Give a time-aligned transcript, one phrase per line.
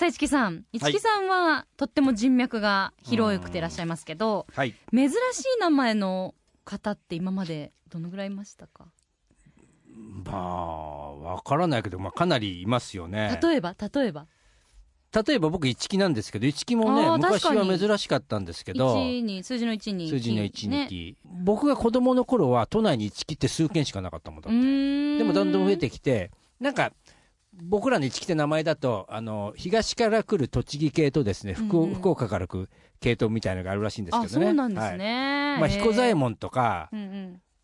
[0.00, 0.64] さあ、市木さん。
[0.72, 4.74] 市木さんは、とっても人脈が広くていらっしゃいますけど、はい。
[4.94, 5.14] 珍しい
[5.60, 8.86] 名前の方って今までどのぐらいいましたか？
[10.24, 13.38] まあわからないけど、まあ、かなりいますよね。
[13.42, 14.26] 例えば、例えば？
[15.26, 20.08] 例えば僕一木なんですけど一木もね昔は珍しかったんですけど1に、数字の1に。
[20.08, 20.84] 数字の1ね。
[20.84, 25.18] に木、僕が子供の頃は都内に一木って数件しかなかったもんだうーん。
[25.18, 26.94] でもどんどん増えてきてなんか
[27.62, 35.56] 僕らの一木って名前だとあの東から来る栃木系とですね福,、福岡から来る系統みたいなのがあるらしいんですあ、けどねそうなんですはいね。
[35.58, 36.20] まあ、彦左衛門。
[36.20, 36.90] 門とか。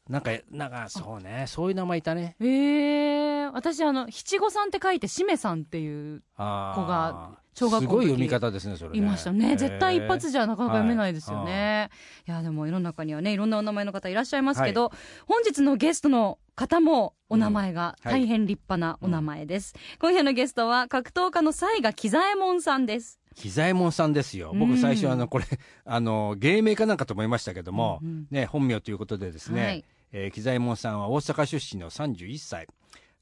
[0.08, 8.98] なんかなんかそうねそういう名前いたねええ私あの七五三って書いてしめさんっていう子が小学校すごい読み方ですねそれね。
[8.98, 11.88] いましたね、絶対一発じゃなかなか読めないですよね、
[12.28, 14.92] い、やでも世の中にはねいろんなお名前の方いらっしゃいますけど、
[15.26, 18.10] 本日のゲストの方もお名前がうん。
[18.10, 18.22] はい。
[18.22, 23.20] 大変立派なお名前です、今夜のゲストは格闘家の西賀喜左衛門さんです。
[23.34, 24.50] 喜左衛門さんですよ。
[24.52, 24.58] うん。
[24.58, 25.46] 僕最初あのこれ
[25.86, 28.26] あの芸名かなんかと思いましたけども、うんうん。
[28.30, 29.84] ね、本名ということでですね、はい。
[30.12, 32.66] えー喜左衛門さんは大阪出身の31歳。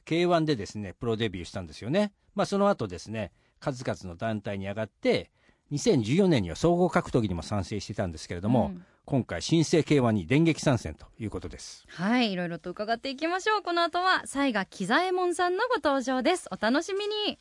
[0.05, 3.33] K1 でですねプロデビューしたんですよね、まあ、その後ですね
[3.65, 5.31] 数々の団体に上がって
[5.73, 8.85] 2014年には総合格闘技にも参戦していたんですけれども、うん。
[9.07, 11.85] 今回新生 K1 に電撃参戦ということです。
[11.89, 13.63] はいいろいろと伺っていきましょう。
[13.63, 16.49] この後は才賀紀左衛門さんのご登場です。
[16.51, 17.39] お楽しみに。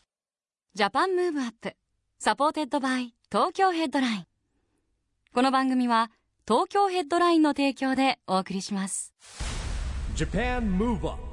[0.74, 4.26] Japan Move Up。supported by。Tokyo Headline。
[5.34, 6.12] この番組は
[6.46, 9.14] 東京ヘッドラインの提供でお送りします。
[10.16, 11.33] Japan Move Up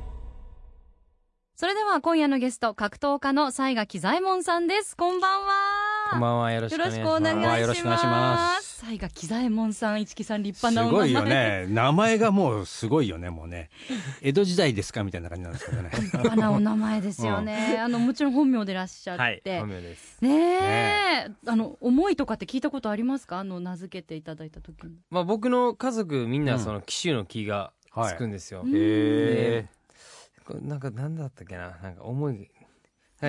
[1.61, 4.97] それでは今夜のゲスト格闘家の才賀紀左衛門さんです。
[4.97, 5.49] こんばんは。
[6.13, 7.61] こんばんは、よろしくお願いします。
[7.61, 8.83] よろしくお願いします。
[8.87, 11.67] 西賀喜左衛門さん一木さん立す派なお名前ごいよね。
[11.69, 13.69] 名前がもうすごいよねもうね。
[14.23, 15.91] 江戸時代ですかみたいな感じなんですけどね。
[15.93, 20.17] 立派なお名前ですよね、あのもちろん本名でいらっしゃって、はい、本名です。
[20.23, 21.31] ねえ。
[21.47, 23.39] あの思いとかって聞いたことありますか？
[23.39, 24.95] あの名付けていただいた時に。
[25.11, 27.75] まあ、僕の家族みんうんなその紀州の木が
[28.09, 28.63] つくんですよ。
[28.65, 28.71] うん。
[28.71, 29.80] へこれ
[30.61, 32.51] なんかなんだったっけな、なんか思い。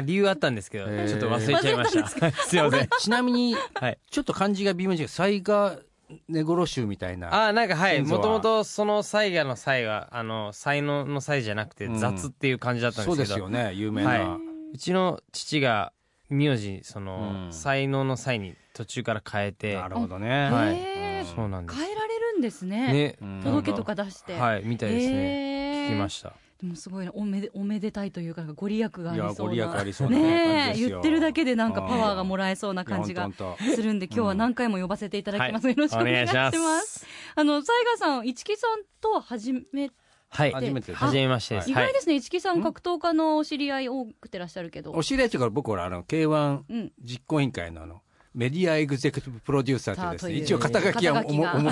[0.04, 2.32] 理由あったんですけど、ちょっと忘れちゃいました。
[2.48, 2.88] すいません。
[3.00, 3.98] ちなみに、はい。
[4.10, 5.08] ちょっと漢字が微妙に違う。
[5.08, 5.80] 雑賀
[6.28, 7.48] 根殺衆みたいな。
[7.48, 11.96] あーなんかはい、もともとその才がの才は、あの、才能の才じゃなくてうん。
[11.98, 14.40] 雑っていう感じだったんそうですけど、ですよね有名な、は
[14.74, 15.92] うちの父が
[16.30, 17.54] 名字、その、うん。
[17.54, 21.26] 才能の才に途中から変えて、なるほどね、はい。
[21.26, 21.80] そうなんです。
[21.80, 22.94] 変えられるんですね。
[22.94, 25.14] ね、うん届けとか出して、はい、みたいですね。
[25.14, 26.34] ね聞きました。
[26.62, 29.54] でもすごいなおめでおめでたいというかご利益がありそうな。
[29.54, 33.30] いやご利益ありそうな、ね言ってるだけでなんかパワーがもらえそうな感じが
[33.76, 35.76] するんで今日は何回も呼ばせていただきます、はい。
[35.76, 36.36] よろしくお願いします。
[36.36, 37.06] お願いします。
[37.36, 39.90] あの西賀さん市木さんとは初め
[40.30, 40.52] はい。
[40.52, 41.66] 初めて初めましてです。
[41.66, 44.92] はい意外ですね、市木さん格闘家のお知り合い多くてらっしゃるけど。
[44.92, 46.92] お知り合いというか僕はあの K1 うん。
[47.04, 48.02] 実行委員会のあの
[48.34, 51.72] メディアエグゼクティブプロデューサーというですね一応肩書きは思ってるんで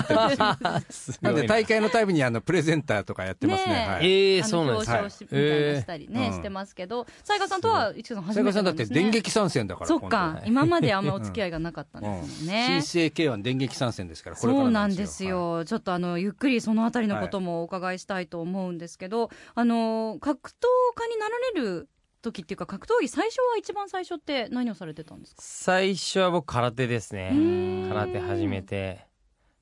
[0.90, 1.30] す よな。
[1.32, 3.72] んで大会のたびにあのプレゼンターとかやってますね。
[3.72, 3.92] ねえ。
[3.92, 4.36] はい。
[4.36, 4.90] えそうなんです。
[4.90, 7.06] 表彰しみたりね、えーしてますけど。
[7.24, 12.46] 西賀さんとは市木さん初めて斉賀さんだって電撃参戦だからそっ今か今まであんまお付き合いがなかったん度ですもんうん。
[12.46, 20.54] ね、新生 K1 電撃参戦ですからこれかそらうなんですよ、ちょっとあのゆっくりそのあたりのこともお伺いしたいと思うんですけど、あの格闘
[20.94, 21.88] 家になられる
[22.22, 25.42] 時っていうか格闘技最初は一番最初って何をされてたんですか？
[25.42, 27.30] 最初は僕空手ですね。
[27.32, 27.88] うん。
[27.88, 29.06] 空手始めて。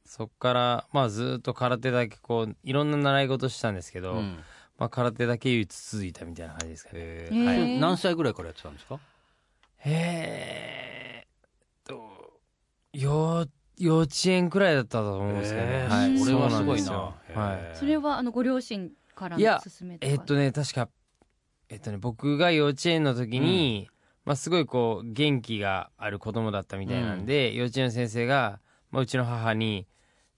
[0.04, 4.38] そっからまあずっと空手だけこういろんな習い事したんですけど、うん。
[4.78, 7.00] まあ、空手だけ唯一続いたみたいな感じですかね。
[7.00, 9.00] へへーえそれ何歳ぐらいからやってたんですか？
[9.78, 11.26] へえ
[11.84, 12.40] と
[12.93, 13.46] 幼
[13.76, 17.76] 幼稚園くらいだったと思うんですけどね、はい、それはすすごいよなはい。
[17.76, 20.12] それはあのご両親からのいや勧めとか？
[20.12, 20.88] えっとね確か
[21.69, 23.88] えっとね僕が幼稚園の時に、
[24.25, 28.61] まあすごいこう元気がある子供だったみたいなんで、幼稚園の先生が、
[28.91, 29.87] まあ、うちの母に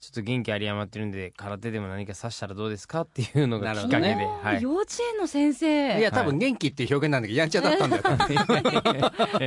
[0.00, 5.98] ちょっと元気あり余ってるんで空手でも何かさしたらどうですかっていうのがきっかけで、はい、幼稚園の先生。
[5.98, 8.02] いや多分元気っていう表現なんだけどやんちゃだったんだよ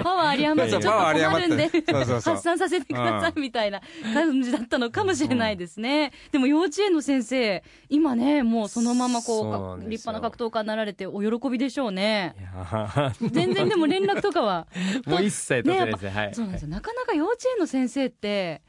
[0.04, 1.94] パワー有り余ってちょっとそうパワー有り困るんで。
[2.22, 3.82] 発散させてくださいみたいな
[4.14, 12.36] 感じだったのかもしれないですね、でも幼稚園の先生今ねもうそのままこう立派な格闘家になられてお喜びでしょうね。
[13.32, 14.68] 全然でも連絡とかは
[15.08, 16.10] もう一切取ってないですね。
[16.12, 16.36] はい。
[16.36, 16.68] そうなんですよ。
[16.68, 18.62] なかなか幼稚園の先生って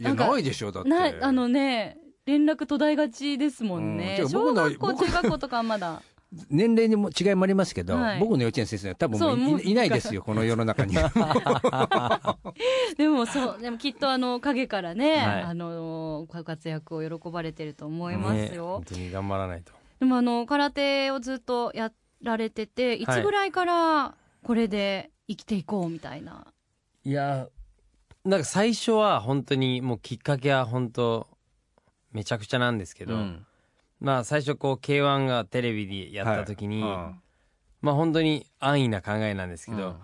[0.00, 0.88] いやないでしょだって。
[0.88, 4.28] なあのね連絡途絶えがちですもんね、うん。
[4.28, 6.02] 小学校僕中学校とかはまだ。
[6.48, 8.20] 年齢にも違いもありますけど、はい。
[8.20, 10.94] 僕の幼稚園先生は多分いいないですよこの世の中に
[12.96, 15.42] でもそうでもきっとあの陰からね、はい。
[15.42, 19.72] あのご活躍を喜ばれてると思いますねよ、本当に頑張らないと。
[19.98, 21.90] でもあの空手をずっとや
[22.22, 24.14] られてていつぐらいから
[24.44, 26.46] これで生きていこうみたいな、
[27.04, 27.48] いや
[28.24, 31.26] なんか最初は本当にもうきっかけは本当
[32.12, 33.46] めちゃくちゃなんですけど、うん。
[34.00, 37.20] まあ最初こう k 1がテレビでやった時に、はい。
[37.80, 39.96] まあ本当に安易な考えなんですけど、うん。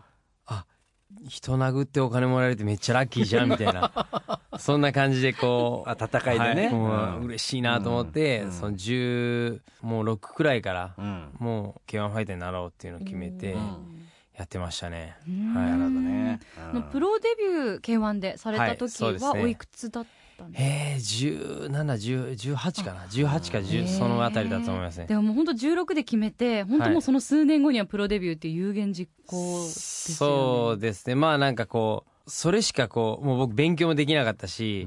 [1.28, 3.92] 人殴ってお金もらえるってめっちゃラッキーじゃんみたいな
[4.58, 6.66] そんな感じでこうあ戦いでね。
[6.66, 7.22] はもうん。
[7.22, 8.52] う嬉しいなと思って、うん。
[8.52, 11.30] その10もう6くらいからうん。
[11.38, 14.06] もう k 1ファイターになろうっていうのを決めてうん
[14.37, 15.55] やってましたね、うん。
[15.55, 15.71] はい。
[15.71, 16.41] なるほどね
[16.71, 20.06] あのプロデビュー K1 でされた時はおいくつだっ
[20.37, 25.06] たんですか、えー、1718かな？18かへ10ーそのあたりだと思いますね。
[25.06, 30.35] でももう本当16で決めて本当もうその数年後にはプロデビューっていう有言実行ですよね。
[30.35, 31.15] そうですね。
[31.15, 34.87] まあなんかこうそれしかこうもう僕勉強もできなかったし、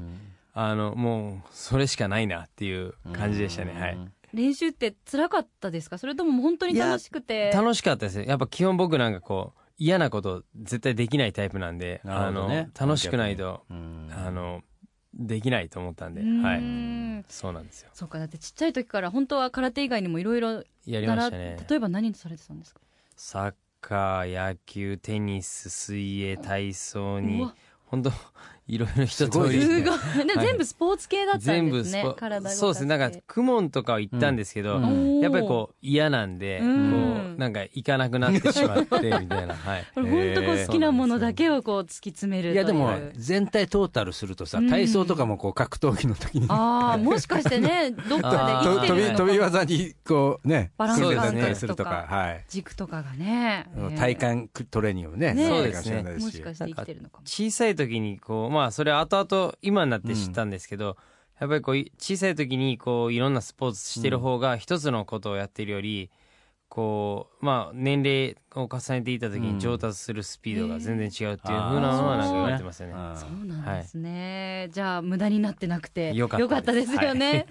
[0.54, 3.98] あのもうそれしかないなっていう感じでしたね、はい
[4.32, 5.98] 練習って辛かったですか？
[5.98, 7.50] それとも本当に楽しくて？
[7.52, 8.26] 楽しかったですね。
[8.26, 12.10] やっぱ基本僕なんかこう嫌なこと絶対できないタイプなんで、ね。
[12.12, 12.48] あの
[12.78, 14.08] 楽しくないと、うん。
[14.12, 14.62] あの
[15.14, 17.16] できないと思ったんで、うーん。
[17.16, 17.24] はい。
[17.28, 17.90] そうなんですよ。
[17.92, 18.18] そうか。
[18.18, 21.56] だってちっちゃい時から本当は空手以外にもいろいろやりましたね。
[21.68, 22.80] 例えば何されてたんですか？
[23.16, 27.54] サッカー野球テニス水泳体操うにわ。
[27.86, 28.12] 本当
[28.70, 32.98] いろいろ一通すごい全部スポーツ系だったん全部ですねスポ体動かしてそうですね。
[32.98, 34.80] なんか公文とかは行ったんですけど、
[35.20, 36.90] やっぱりこう嫌なんで、うん。
[36.90, 39.54] こうなんか行かなくなってしまってみたいな。
[39.54, 39.84] はい。
[39.94, 46.46] これ本当こう好きなものだけをこう突き詰めるといやでも全体トータルするとさうん体操とかもこう格闘技の時に。
[46.48, 52.06] ああもしかしてね どっかで生きてと飛びるのか飛び技にこうねバランス感だったり覚するとか。
[52.08, 52.44] はい。
[52.48, 53.66] 軸とかがね。
[53.96, 55.48] 体幹トレーニングもねね。
[55.48, 56.24] なってるかもしれないですし。
[56.24, 57.22] もしかして生きてるのかも。
[57.24, 60.96] 小さい時にこうまあそれは後々今になって知ったんですけど、
[61.40, 66.10] やっぱりこうい小さい時にこういろんなスポーツしてる方が一つのことをやってるより
[66.70, 69.54] こうまあ年齢を重ねていった時うん。
[69.54, 72.94] に上達するスピードが全然違うっていうふうなのはなんか言われてますよね。
[72.94, 76.92] うんそうなんですね、じゃあ無駄になってなくてよかったです。
[76.92, 77.46] ですよね、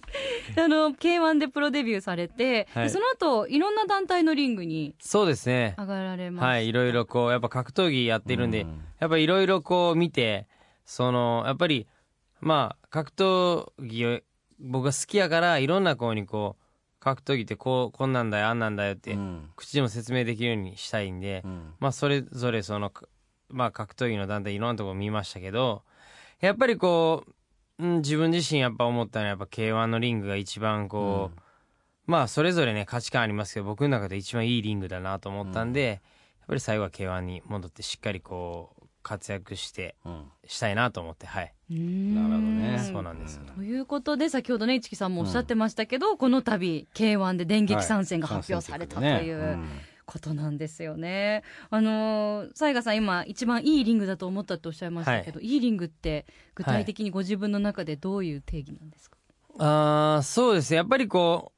[0.56, 2.84] あの K1 でプロデビューされて、はい。
[2.84, 5.74] でその後いろんな団体のリングにそうですね。
[5.78, 8.80] 上がられましたはい、いろいろこうやっぱ格闘技やってるんで、うん。
[9.00, 10.48] やっぱいろいろこう見て
[10.86, 11.86] そのやっぱり
[12.40, 14.20] まあ格闘技を
[14.58, 16.61] 僕が好きやからいろんな子にこう
[17.02, 19.50] 格闘技ってこうこんなんだよあんなんだよって、うん。
[19.56, 21.74] 口でも説明できるようにしたいんで、うん。
[21.80, 23.06] まあそれぞれそのか
[23.48, 25.82] まあ格闘技の団体いろんなとこ見ましたけど
[26.40, 27.24] やっぱりこ
[27.78, 31.40] う、うん、自分自身やっぱ思ったのはやっぱ k 1のリングが一番こう、
[32.06, 36.00] まあそれぞれね価値観ありますけど僕の中で一番いいリングだなと思ったんで、やっ
[36.46, 40.24] ぱり最後は k 1に戻ってしっかりこう活躍してうん。
[40.46, 42.14] したいなと思ってはい、うーん。
[42.14, 42.90] なるほどね。
[42.92, 43.36] そうなんです。
[43.36, 49.58] よ、ということで先ほどね市木さんもおっしゃってましたけど、この度 K1 で電撃参戦が発表されたとはいいう
[50.04, 51.42] ことなんですよね。
[51.70, 59.16] あの雑賀さん今一番いいリングだと思ったっておっしゃいましたけど、い、いリングって具体的にご自分の中でどういう定義なんですか、
[59.58, 60.72] あーそうです。
[60.72, 61.52] ねやっぱりこ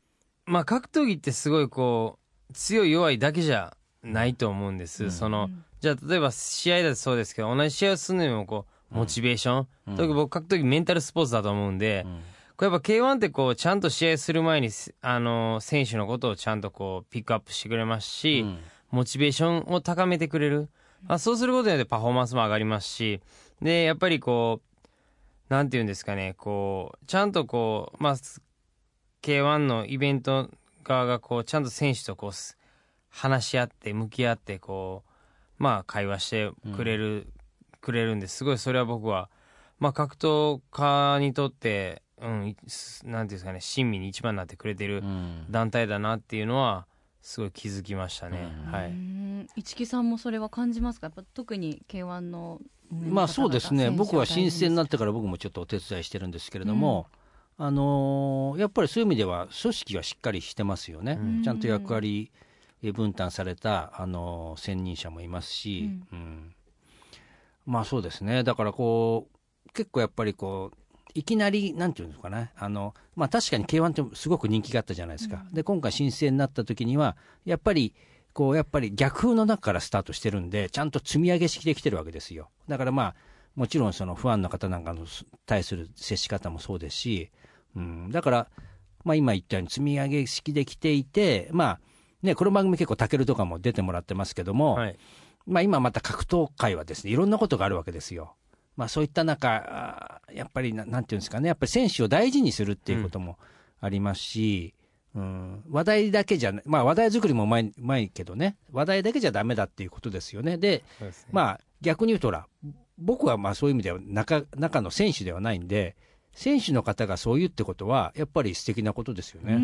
[0.46, 2.18] うまあ格闘技ってすごいこ
[2.50, 5.10] う強い弱いだけじゃないと思うんです、うん。
[5.10, 5.48] その
[5.84, 9.96] じゃあ例えば試合だとそうですけど同じ試合をするのにもこうモチベーション、うん。
[9.96, 12.20] 特に僕格闘技メンタルスポーツだと思うんで、うん。
[12.56, 14.70] これやっぱ K1 ってこうちゃんと試合する前に
[15.02, 18.58] あの選手のことをちゃんとこうピックアップしてくれますし、うん。
[18.90, 20.70] モチベーションを高めてくれる、
[21.02, 23.20] まあ、そうすることによってパフォーマンスも上がりますし
[23.60, 28.16] でやっぱりこうなんていうんですかねこうちゃんとこうまあ
[29.22, 30.48] K1 のイベント
[30.84, 32.56] 側がこうちゃんと選手とこうす
[33.10, 35.13] 話し合って向き合ってこう
[35.58, 37.26] まあ会話してくれる、
[37.80, 38.44] くれるんです。
[38.44, 39.30] ごいそれは僕は
[39.78, 42.56] まあ格闘家にとってうんなんてい
[43.04, 45.46] うんですかね親身に一番になってくれてるうん。
[45.50, 46.86] 団体だなっていうのは
[47.20, 48.72] すごい気づきましたね、うん。
[48.72, 48.86] はい。
[48.86, 51.08] うーん市木さんもそれは感じますか？
[51.08, 53.90] やっぱ特に K1 の運営の方々まあそうですね。
[53.90, 57.06] 僕は申請になっってから僕もちょっとお手伝いしてるんですけれども、
[57.58, 61.42] あのーやっぱりそういう意味では組織はしっかりしてますよね、うん。
[61.42, 62.38] ちゃんと役割え
[62.92, 66.54] 分担された、あのー専任者もいますし、うん。
[67.66, 68.44] まあそうですね。
[68.44, 69.28] だからこ
[69.66, 70.76] う結構やっぱりこう
[71.14, 72.52] いきなりなんていうんですかね。
[72.56, 77.94] あの、まあ、確かに k 1ってすごく人気があったじゃないですか、で今回申請になった時にはやっぱり
[78.32, 82.50] こうやっぱり逆風の中からスタートしてるんでちゃんと積み上げ式できてるわけですよ。
[82.68, 83.14] だからまあ
[83.54, 85.06] もちろんそのファンの方なんかの
[85.46, 87.30] 対する接し方もそうですし、
[87.76, 88.48] うん、だから、
[89.04, 91.80] まあ、今言ったように積み上げ式できていて、まあ
[92.24, 94.96] ね、この番組結構タケルとかも出てもらってますけども、はい
[95.46, 98.34] まあ、今また格闘界はですねいろんなことがあるわけですよ。
[98.76, 103.38] まあ、そういった中、やっぱりななんていうんですかね、やっぱり選手を大事にするっていうことも
[103.80, 104.74] ありますし、
[105.14, 110.56] うん話題だけじゃなまあ、話題作りもうまいうまいけどね、話題だけじゃダメだっていうことですよね。
[110.56, 112.48] で、ですねまあ、逆に言うとほら、
[112.98, 115.94] 僕はまあそういう意味では中中の選手ではないんで、
[116.32, 119.56] 選手の方がそう言うってことは、やっぱり素敵なことですようね。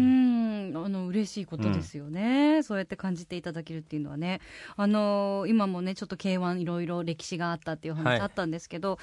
[0.70, 4.40] んあの嬉しいことですよね、そうやって感じていただけるっていうのはね、
[4.76, 8.04] あの今もね、ちょっと k 1いろいろ歴史があったっていうはい。
[8.04, 8.98] 話あったんですけど、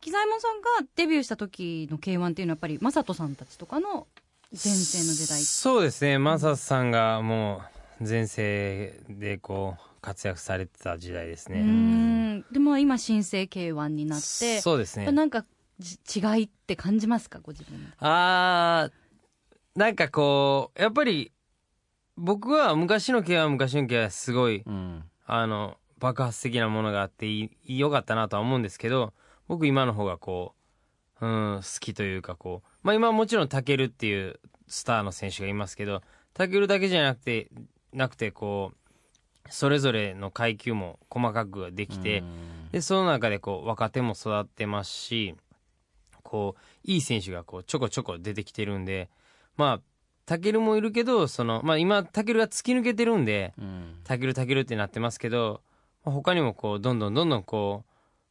[0.00, 4.06] 木左衛門さんがデビューした時の k 1っていうのは、やっぱり正人さんたちとかの
[4.52, 5.40] 前世の時代。
[5.40, 6.18] そうですね。
[6.18, 7.62] マサさんがも
[8.00, 12.42] う前世でこう活躍されてた時代ですうねん。
[12.52, 15.10] でも今、新生 k 1になって、そうですね。
[15.10, 15.44] なんか
[15.78, 17.92] じ違いって感じますか、ご自分で。
[17.98, 18.92] あー
[19.78, 21.30] なんかこうやっぱり
[22.16, 25.04] 僕は昔の K は昔の K はすごいうん。
[25.24, 29.12] あの爆発的なものがあっていい良かったなとは思うんですけど
[29.46, 30.54] 僕今の方がこ
[31.20, 36.02] う、うん、好きというかこうまあ今はもちろんタケルっていうスターの選手がいますけど
[36.34, 37.48] タケルだけじゃなくて
[37.92, 42.22] なくてこうそれぞれの階級も細かくできて、
[42.70, 45.36] でその中でこう若手も育ってますし
[46.22, 49.08] こういい選手がこうちょこちょこ出てきてるんで
[49.58, 49.80] まあ
[50.24, 53.96] タケルもいるけどその、まあ、今タケルが突き抜けてるんでうん。
[54.04, 55.60] タケルタケルってなってますけど、
[56.04, 57.84] まあ、他にもこうどんどんどんどんこ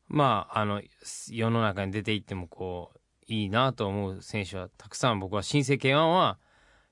[0.10, 0.82] うまああの
[1.30, 6.38] 世の中に出ていってもこういいなと思う選手はたくさん僕は新生 K1 は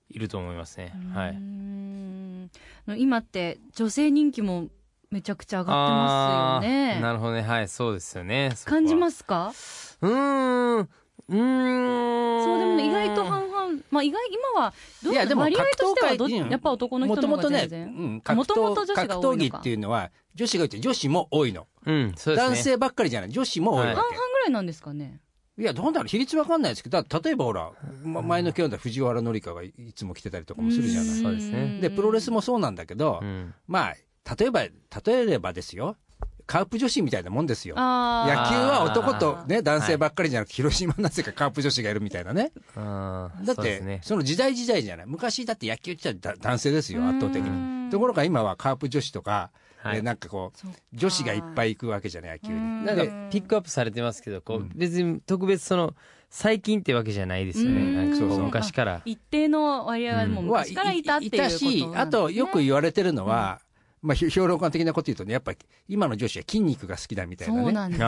[0.10, 0.94] いると思いますね。
[1.14, 2.52] はういん。
[2.98, 4.68] 今って女性人気も
[5.12, 7.00] めちゃくちゃ上がってますよね。
[7.00, 7.42] なるほどね。
[7.42, 8.52] はいそうですよね。
[8.66, 9.54] 感じますすか？
[10.02, 10.90] うーん
[11.30, 12.44] うーん。
[12.44, 13.56] そうでもね意外と半々。
[13.92, 14.22] まあ意外
[14.54, 22.50] 今はどういやでも割合としてはどやっぱ男の人の方が全然もともとね、うん、格もともと闘女子が格闘技っていうのは女子が多いって女子も多いの、うんそうですね。
[22.50, 25.20] 男性ばっかりじゃない女子も多いわけ、半々ぐらいなんですかね？
[25.58, 27.72] いやどうだろう比率わかんないですけどだ例えばほら、
[28.04, 31.16] ま前の今日だ藤原紀香がいつも来てたりとかもするじゃない。
[31.22, 31.80] そうですね。
[31.82, 33.54] でプロレスもそうなんだけど、うん。
[33.68, 34.72] まあ例えば例
[35.08, 35.96] えればですよ
[36.46, 37.76] カープ女子みたいなもんですよ。
[37.76, 39.98] 野あ球は男とね男性はい。
[39.98, 42.52] ばっかりじゃなくて、広島なぜかカープ女子がいるみたいなね。
[42.76, 44.00] だってね。
[44.04, 45.06] その時代時代じゃない。
[45.08, 47.92] 昔だって野球って言ったらだ男性ですよ圧倒的うんに。
[47.92, 52.80] ところが今はカープ女子とか、はなんかこう女子がいっぱい行くわけじゃない野球うん。
[52.82, 54.72] にでなんかピックアップされてますけどこう、うん。
[54.76, 55.94] 別に特別その
[56.30, 57.82] 最近ってわけじゃないですよね。
[57.82, 57.96] うん。
[57.96, 58.46] なんかこうそうそう。
[58.46, 59.02] 昔から。
[59.06, 61.72] 一定の割合はもう昔からいたっていうことなんです、ね。
[61.72, 63.62] しあとよく言われてるのは、
[64.06, 65.58] まあ、ひ 評論家的なこと言うとねやっぱり
[65.88, 67.64] 今の女子は筋肉が好きだみたいなね。
[67.64, 68.06] そうなんですね。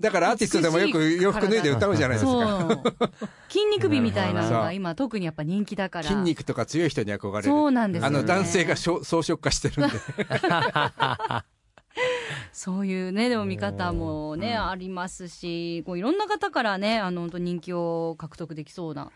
[0.00, 2.30] だからアーティストでもよく洋服脱いで歌うじゃないですか。
[2.30, 2.82] そう。
[3.48, 6.04] 筋肉美みたいなのが今特にやっぱ人気だから。
[6.04, 7.44] 筋肉とか強い人に憧れる。
[7.44, 8.18] そうなんですよね。
[8.18, 9.96] あの男性が装飾化してるんで。
[12.52, 19.10] そういうねでも見方もね、ありますしこういろんな方からねあの本当人気を獲得できそうな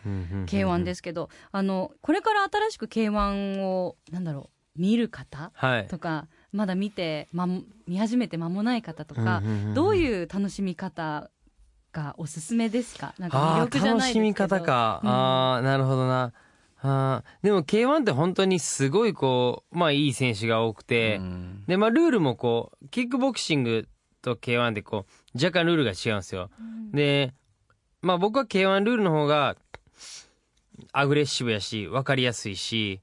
[0.46, 5.86] k 1ですすけど、あのこれから新しく k 1をなんだろう見る方はい。
[5.88, 7.46] とかまだ見て、ま、
[7.86, 11.30] 見始めて間もない方とか、うんうんうんどういう楽しみ方
[11.92, 13.14] がおすすめですか？
[13.18, 14.56] なんか魅あ力じゃー楽しみないですけど。
[14.56, 15.10] 方か、うん。
[15.10, 16.32] ああなるほどな。
[16.80, 21.64] あーでも K1 って本当にすごいこうまあいい選手が多くて、うん。
[21.66, 23.88] でまあルールもこうキックボクシング
[24.22, 26.50] と K1 でこう若干ルールが違うんですよ、
[26.92, 27.34] で
[28.02, 29.56] まあ僕は K1 ルールの方が
[30.92, 33.00] アグレッシブやし分かりやすいし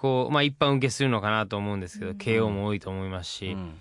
[0.00, 3.74] こうまあ一般受けするのかなと思うんですけど、KO も多いと思いますし、うん。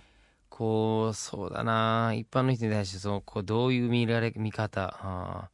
[0.50, 2.13] こうそうだな。
[2.15, 5.51] 一般の人に対してそうこうどういう見られ見方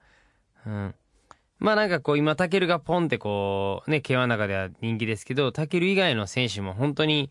[0.66, 0.96] うん。
[1.60, 7.30] まあなんかこう今タケルがポンってこうね K1 の中では人気ですけどタケル以外の選手も本当に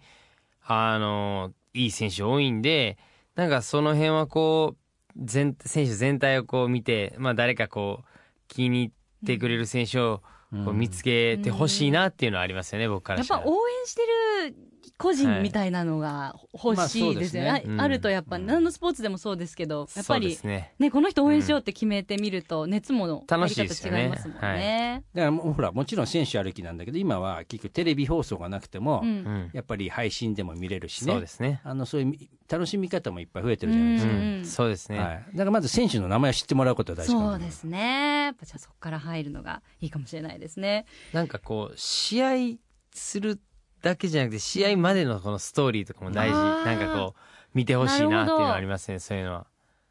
[0.64, 2.98] あのいい選手多いんで
[3.34, 4.78] なんかその辺はこう
[5.16, 8.06] 全選手全体をこう見てまあ誰かこう
[8.48, 13.40] 気に入ってくれる選手をこう見つけてほしいなっていうのはありますよね僕からしたら。
[13.40, 14.02] やっぱ応援して
[14.50, 18.46] る個人みたいなのが欲しいですよね,あ、るとやっぱうん。
[18.46, 24.02] 何のスポーツでもそうですけどやっぱりすねねこの人応援しようって決めてみると熱もの楽しいですよね。
[24.02, 25.02] やり方違いますもんね。
[25.14, 29.08] だからもうほらもちろん選手あるきなんだけど今は結局テレビ放送がなくても、うん。
[29.08, 29.50] うん。
[29.52, 31.12] やっぱり配信でも見れるしね。
[31.12, 31.60] そうですね。
[31.64, 32.14] あのそういう
[32.48, 34.18] 楽しみ方もいっぱい増えてるじゃないですか、うん。
[34.18, 34.44] うん。
[34.44, 38.24] そうですね、はい、だからまず選手の名前を知ってもらうことが大事そうですね。
[38.24, 40.84] やっぱじゃあそこから入るのがいいかもしれないですね。
[41.12, 42.58] なんかこう試合
[42.94, 43.40] する
[43.82, 46.34] だけじゃなくて試合までのこのストーリーとかも大事。
[46.34, 47.20] なんかこう
[47.54, 49.46] 見てほしいなっていうのはありますねそういうのは。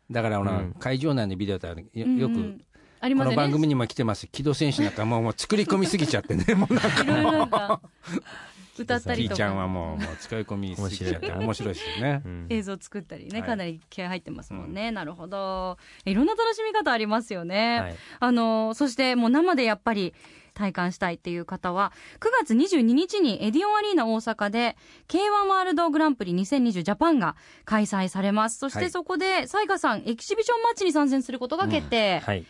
[0.09, 0.73] だからほら、うん。
[0.79, 2.61] 会場内のビデオとかようんよく、うん
[3.03, 3.33] ありこの。
[3.33, 6.79] 番組にも来てます木戸選手なんかもうもう作り込みすぎちゃってねもうな
[7.45, 7.81] んか
[8.77, 9.35] 歌ったりとか。
[9.35, 12.21] ちゃんはもうもう使い込みすぎちゃって面白いですよね。
[12.25, 12.27] う。
[12.27, 12.47] ん。
[12.49, 13.47] 映像作ったりね、はい。
[13.47, 15.77] かなり気合入ってますもんね、なるほど。
[16.05, 17.95] いろんな楽しみ方ありますよね、はい。
[18.19, 20.13] あのそしてもう生でやっぱり
[20.53, 24.75] 体感したいっていう方は9月22日にエディオンアリーナ大阪で
[25.07, 27.35] K1 ワールドグランプリ2020ジャパンが
[27.65, 28.57] 開催されます。
[28.57, 28.85] そしはい。
[28.85, 32.45] てそこで沙賀さんエキシビションマッチに参戦することが決定、はい。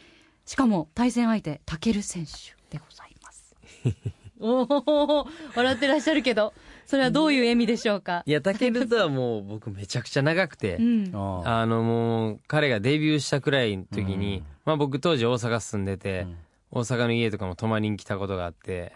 [0.45, 3.55] しかも対戦相手タケル選手でございます
[4.41, 6.53] おお笑ってらっしゃるけど
[6.85, 8.23] それはどういう意味でしょうか？
[8.25, 11.11] いやタケルとはもう僕めちゃくちゃ長くて、うん。
[11.13, 14.45] あのもう彼がデビューしたくらいの時に、うん。
[14.65, 16.37] まあ僕当時大阪住んでて、うん。
[16.71, 18.93] 大阪の家とかも泊まりに来たことがあって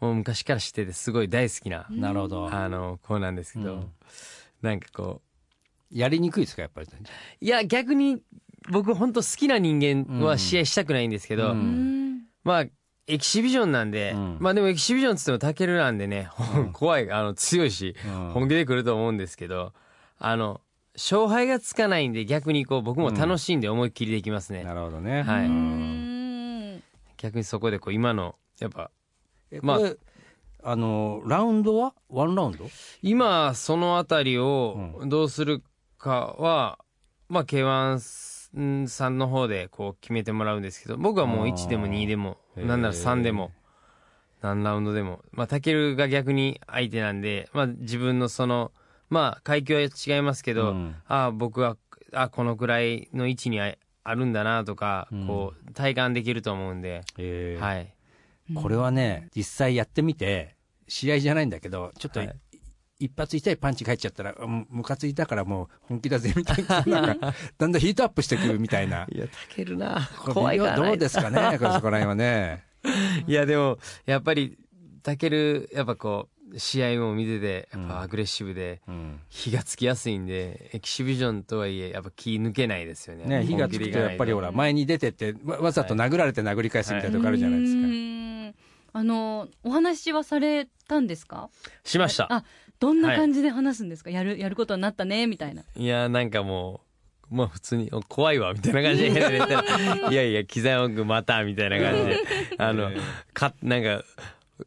[0.00, 3.92] もう昔から知っててすごい大好きな、なるほど、あの子なんですけど、うん。
[4.62, 5.22] なんかこ
[5.90, 6.86] やりにくいですかやっぱり？
[6.86, 6.90] う
[7.40, 8.18] いや逆に
[8.70, 11.54] 僕本当好きな人間は試合したくないんですけど、
[12.44, 12.64] まあ
[13.08, 14.36] エキシビジョンなんで、うん。
[14.40, 16.72] まあでもエキシビジョンっつってもタケルなんでね、うん。
[16.72, 18.30] 怖いあの強いし、うん。
[18.30, 19.72] 本気で来ると思うんですけど
[20.18, 20.60] あの
[20.94, 25.46] 勝敗がつかないんで逆にこう僕も楽しんで思いっきりできますね、なるほどね、はい。
[25.46, 26.82] うん。
[27.16, 28.90] 逆にそこでこう今のやっぱ
[29.62, 29.96] まあえこれ
[30.64, 31.94] あのラウンドは？
[32.08, 32.70] ワンラウンド？
[33.02, 35.60] 今そのあたりをうどうする
[35.98, 36.78] かは、
[37.28, 37.98] まあ K1
[38.88, 43.50] さんの方でこう決めてもらうんですけど僕はもう1でも2でもなんなら3でも
[44.42, 48.72] 何ラウンドでもまあタケルが逆に相手なんで、まあ、自分のその
[49.12, 50.96] まあ階級は違いますけど、うん。
[51.06, 51.76] ああ僕は
[52.12, 55.26] あこのくらいの位置にああるんだなとか、うん。
[55.26, 57.62] こう体感できると思うんで、えー。
[57.62, 57.94] はい。
[58.54, 60.56] これはね実際やってみて
[60.88, 62.36] 試合じゃないんだけどちょっと、はい
[63.04, 69.06] 一発痛いパンチが入っちゃったらうんムカついたからもう本気だぜみたいななんか だんだんヒートアップしてくるみたいな。
[69.10, 70.08] いやタケルな。
[70.20, 70.70] これ怖いから。
[70.78, 72.64] などうですかねこれそこら辺はね。
[73.26, 74.56] いやでもやっぱり
[75.02, 79.20] タケルやっぱこう試合も見ててやっぱアグレッシブでうん。
[79.28, 83.24] 火がつきやすいんでエキシビジョンとはいえやっぱ気抜けないですよね。
[83.24, 88.54] ね火がつくとやっぱりほら前に出てってわわざと殴られて殴り返すみたいなとこあるじゃないですか、うん。
[88.94, 91.48] あのお話はされたんですか？
[91.84, 92.26] しました。
[92.30, 92.44] あ
[92.82, 95.62] どんな感じで話すんですか、やるやることになったねみたいな。
[95.76, 96.80] いやなんかも
[97.30, 102.20] うまあ普通にお怖いわみたいな感じで言われたらいやいや機材音くまたみたいな感じで。
[102.58, 102.90] あの
[103.32, 104.02] かなんか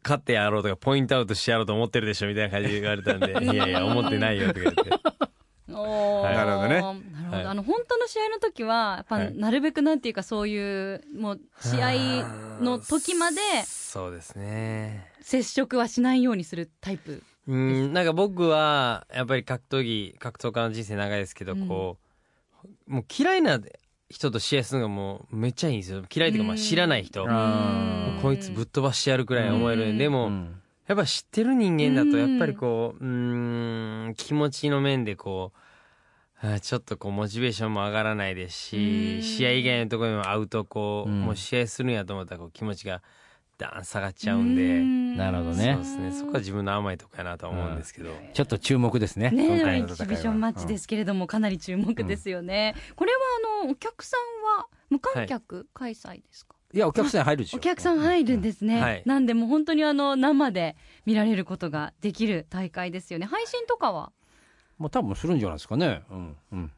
[0.02, 3.34] 勝ってやろうとかポイントアウトしてやろうと思ってるでしょみたいな感じで言われたんで。
[3.44, 4.82] いやいや思ってないよとか言って。
[5.76, 6.36] はい。
[6.36, 6.70] なるほどね。
[6.70, 7.46] なるほど、はい。
[7.48, 9.38] あの本当の試合の時はやっぱはい。
[9.38, 10.58] なるべくなんていうかそうい
[10.96, 11.94] うもう試合
[12.62, 15.12] の時までそうですね。
[15.20, 21.68] 接触はしないようにするタイプうんなんか僕はやっぱり格闘技格闘家の人生長いですけど、うん。
[21.68, 21.98] こ
[22.90, 23.60] うもう嫌いな
[24.10, 26.04] 人と試合するのがもうめっちゃいいんですよ。
[26.14, 27.26] 嫌いというかまあ知らない人、
[28.22, 29.98] こいつぶっ飛ばしてやるくらい思える、うん。
[29.98, 30.62] でも、うん。
[30.88, 32.32] やっぱ知ってる人間だとうん。
[32.32, 35.52] やっぱりこううーん気持ちの面でこ
[36.44, 39.22] うちょっとこうモチベーションも上がらないですし、うん。
[39.24, 41.22] 試合以外のところにも会うとこう、うん。
[41.22, 43.02] もう試合するんやと思ったらこう気持ちが
[43.58, 45.18] ダーン下がっちゃうんで、ん。
[45.18, 45.74] なるほどね。
[45.74, 46.12] そうですね。
[46.12, 49.32] そこは自分の甘いとこやなとは思うんですけど、ちょっと注目ですね。
[49.32, 53.20] ね今回エキシビションマッチですけれども、かなり注目ですよね、これは
[53.62, 57.58] あのお客さんは無観客開催ですか、うんいやお客さん入るでしょ。
[57.58, 59.04] お客さん入るんですね、はい。
[59.06, 63.26] なんでもう本当にあの生で見られることができる大会ですよね。
[63.26, 64.12] 配信とかは？
[64.78, 66.04] もう多分するんじゃないですかね。
[66.12, 66.36] うんうん。
[66.52, 66.72] うん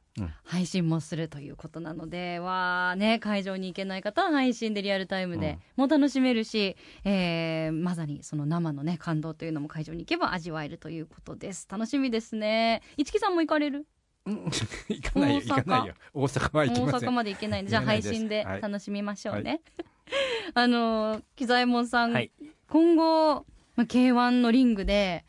[0.44, 11.68] 配信もするということなのではね会場に行けない方は配信でリアルタイムでも楽しめるし、えーまさにその生のね感動というのも会場に行けば味わえるということです。
[11.70, 12.82] 楽しみですね。
[12.98, 13.86] 市木さんも行かれる？
[14.28, 15.42] 行かないよ。
[15.42, 15.56] 大阪？
[15.56, 15.94] 行かないよ。
[16.14, 17.10] 大阪は行き大ません。
[17.10, 18.62] 阪まで行けないじゃあ配信ではい。
[18.62, 19.62] 楽しみましょうね、
[20.54, 22.32] あの木左衛門さん、はい。
[22.68, 25.26] 今後、まあ、K1 のリングで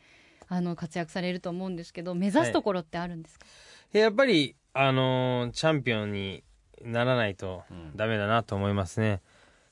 [0.47, 3.45] あの活躍されると思うんですけど目指すところってあるんですか、
[3.93, 6.43] やっぱりあのーチャンピオンに
[6.83, 7.63] ならないと
[7.95, 9.21] ダメだなと思いますね。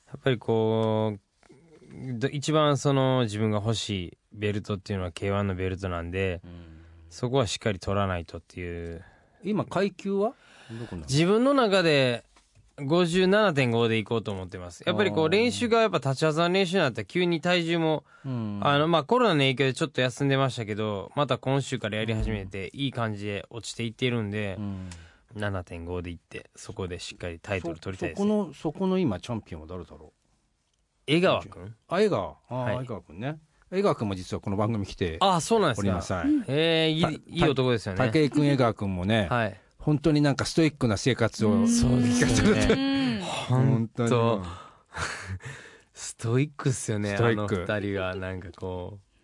[0.08, 6.40] やっぱりこうど一番その自分が欲しいベルトっていうのは K1 のベルトなんで、
[7.10, 9.02] そこはしっかり取らないとっていう。
[9.44, 10.34] 今階級は？
[11.08, 12.24] 自分の中で
[12.80, 14.82] 57.5でいこうと思ってます。
[14.86, 18.60] やっぱりこう練習がやっぱ立ち技の練習になったら急に体重も、うん。
[18.62, 24.90] あのまあコロナの影響でちょっと休んでましたけどまた今週からやり始めていい感じで落ちていってるんでう、ん。
[25.36, 28.18] 7.5でいってそこでしっかりタイトル取りたいです。
[28.18, 30.12] そそこのそこの今チャンピオンは誰だろ
[31.06, 31.62] 江川君？
[31.64, 32.36] うあ江川。
[32.48, 32.84] あ、はい。
[32.84, 33.38] 江川君ね。
[33.70, 35.88] 江川君も実はこの番組来てああそうなんですか。
[35.88, 36.26] おります、はい。
[36.48, 38.10] えー、たいいいい男ですよね。
[38.10, 41.66] 武井君江川君もね、はい本当になんかストイックな生活をうん。
[41.68, 43.16] そうですようね。
[43.16, 44.42] ん本当当。
[45.94, 47.54] ストイックっすよねストイック。
[47.54, 49.18] あの二人がなんかこう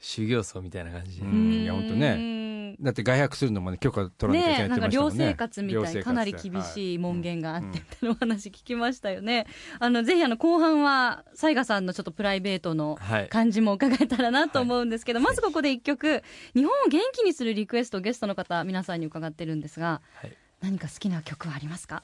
[0.00, 2.49] 修行僧みたいな感じで、うんいや本当ね
[2.80, 5.62] だって外泊するのもね許可取らなきゃいけないんか寮って言ってましたもんね。
[5.62, 9.46] 生活みた寮生活いかなり厳しい門限があってみたいなお話聞きましたよね。
[9.78, 13.28] あのぜひあの後半は雑賀さんのちょっとプライベートのはい。
[13.28, 16.22] 感じも伺えたらなと思うんですけど、まずここで一曲
[16.54, 20.32] 日本を元気にするリクエストをゲストの方皆さんに伺ってるんですが、はい。
[20.62, 22.02] 何か好きな曲はありますか？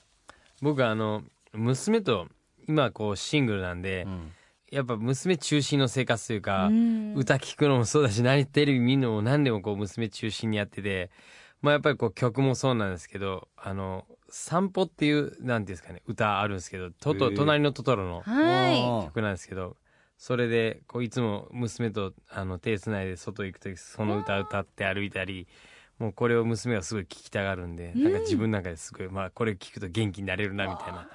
[0.61, 2.29] 僕あの娘と
[2.69, 4.33] 今こうシングルなんで、うん
[4.71, 7.15] やっぱ娘中心の生活というか、うん。
[7.15, 11.11] 歌聴くのもそうだし何テレビ見るのも何でもこう娘中心にやってて
[11.63, 19.77] まあやっぱりこう曲もそうなんですけどあの散歩っていうなんていうんですかね歌あるんですけどトト隣のトトロのは曲なんですけど
[20.19, 25.47] それでこういつも娘とあの手つないで外行く時その歌歌って歩いたり
[25.99, 31.09] もうこれを娘がすごい聴きたがるんで、なんか自分の中ですごいまあこれ聞くと元気になれるなみたいな。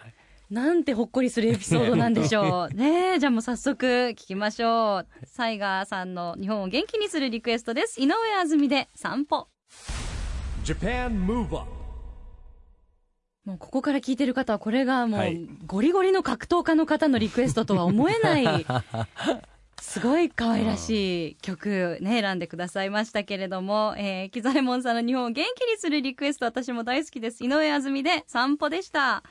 [0.51, 0.53] い。
[0.53, 2.73] なんてほっこりするエピソードなんでしょう。
[2.77, 5.07] ねえ、じゃあもう早速聞きましょう。
[5.25, 8.01] サイガーさんの日本を元気にするリクエストです。
[8.01, 9.47] 井上あずみで散歩。
[10.63, 11.81] Japan Move Up
[13.45, 18.65] もうここから聞いてる方はこれがもうはいゴリゴリの格闘家の方のリクエストとは思えない
[19.81, 29.23] すごい可愛らしい曲ね選んでくださいましたけれども、えー、木左衛門さんの日本を元気にするリクエスト私も大好きです井上あずみで散歩でした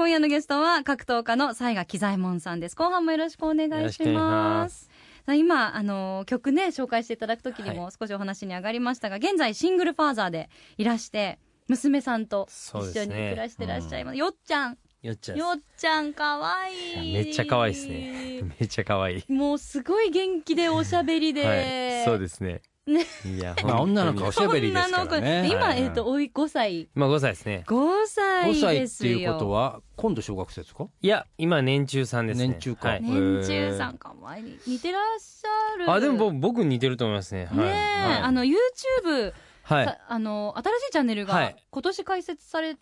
[0.00, 2.74] 今夜のゲストは格闘家の西賀木左衛門さんです。
[2.74, 4.88] 後半もよろしくお願いしまます。
[5.28, 14.16] 今あの曲ね紹介していただく時にも少しお話に上がりましたが、現在シングルファーザーでいらして娘さんと一緒に暮らしてらっしゃいます。
[14.16, 14.78] よっちゃん。
[15.02, 17.12] よっちゃんよっちゃんかわいい。
[17.12, 18.42] めっちゃ可愛いですね。
[18.58, 19.30] めっちゃ可愛 い。
[19.30, 22.62] もうすごい元気でおしゃべりで、はい、そうですね。
[22.86, 25.40] ねいや、 まあ女の子はおしゃべりですからね。
[25.42, 25.82] 女の子今、はい。
[25.82, 26.88] えっ、とおい5歳。
[26.96, 27.64] 今5歳ですね。
[27.66, 30.86] 5歳5歳っですよていうことは今度小学生ですか？
[31.00, 32.48] いや、今年中さんですね。
[32.48, 32.88] 年中か。
[32.88, 33.02] はい。
[33.02, 34.58] ね年中さんかわいい。
[34.66, 35.90] 似てらっしゃる。
[35.90, 37.46] あ、でも僕僕似てると思いますね。
[37.46, 37.56] はい。
[37.58, 38.20] ねえ、はい。
[38.22, 39.84] あの YouTube、はい。
[39.84, 41.56] さあの新しいチャンネルがはい。
[41.70, 42.76] 今年開設され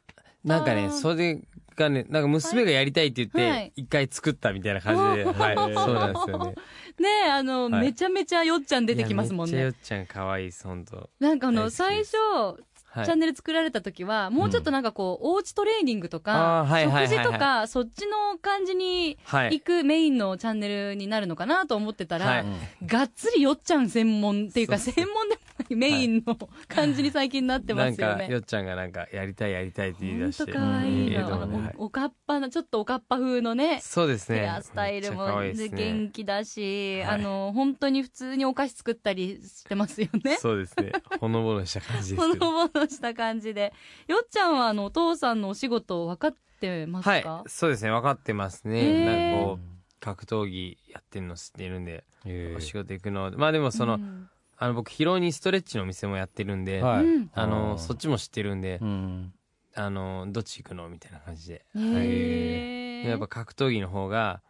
[0.45, 1.41] なんかね、それ
[1.79, 3.67] がね、なんか娘がやりたいって言っはい。
[3.67, 5.75] て、一回作ったみたいな感じで、 はい。
[5.75, 6.51] そうなんですよね。
[6.51, 7.87] ねえあの、はい。
[7.87, 9.57] めちゃめちゃよっちゃん出てきますもんね。
[9.57, 11.09] いやめっちゃよっちゃん可愛いです、本当。
[11.21, 12.17] なんかあの大好き最です。
[12.17, 13.05] 初はい。
[13.05, 17.09] チャンネル作られた時は、もうちょっとなんかこう、おうちトレーニングとか、あーはいはいはいはい。
[17.09, 19.55] 食事とか、そっちの感じにはい。
[19.61, 22.47] 行くメインのチャンネルになるのかなと思ってたら、はい。
[22.87, 25.39] がっつりよっちゃん専門っていうか、そう専門で
[25.77, 26.37] メインの
[26.69, 28.33] 感じに最近なってますよなんか、ね。
[28.33, 30.53] よっちゃんがなんか、やりたいやりたいって言い出して。
[30.53, 31.27] とかわいいええの。
[31.27, 34.41] あのでもねはいおおかっぱな、ちょっとおかっぱ風のね、そうですね。
[34.41, 40.37] ヘアスタイルも元気だし、はいあの、本当に普通にお菓子作ったりしてますよね。
[40.37, 40.93] そうですね。
[41.21, 42.47] ほのぼのした感じですほけど。
[42.53, 43.73] のぼのした感じで。
[44.07, 49.05] よっちゃんはあのお父さんのお仕事分かってますはいか、そうですね、分かってますね。
[49.05, 53.33] なんかこう、格闘技やってるの知ってるんで、えお仕事行くの。
[53.37, 54.29] まあでもその、うん
[54.61, 57.05] あの僕、広尾にストレッチのお店もやってるんで、はい。
[57.05, 57.31] うん。
[57.33, 59.33] あの、そっちも知ってるんでう、ん。
[59.75, 60.89] あの、どっち行くの？
[60.89, 61.65] みたいな感じで。
[61.77, 63.09] へー。
[63.09, 64.43] やっぱ格闘技の方が、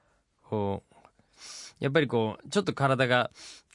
[0.43, 0.95] こう、
[1.79, 3.31] やっぱりこう、ちょっと体が